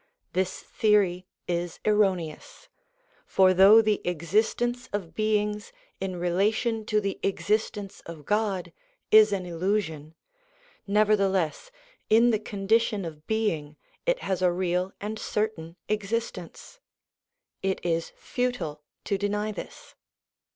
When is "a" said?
14.41-14.51